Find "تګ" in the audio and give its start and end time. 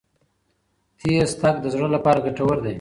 1.41-1.55